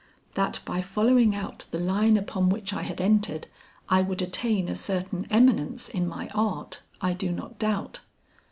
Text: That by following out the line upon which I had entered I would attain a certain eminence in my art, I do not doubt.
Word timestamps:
That 0.33 0.61
by 0.65 0.81
following 0.81 1.35
out 1.35 1.65
the 1.69 1.77
line 1.77 2.17
upon 2.17 2.49
which 2.49 2.73
I 2.73 2.81
had 2.81 2.99
entered 2.99 3.45
I 3.87 4.01
would 4.01 4.23
attain 4.23 4.67
a 4.67 4.73
certain 4.73 5.27
eminence 5.29 5.89
in 5.89 6.07
my 6.07 6.27
art, 6.29 6.81
I 7.01 7.13
do 7.13 7.31
not 7.31 7.59
doubt. 7.59 7.99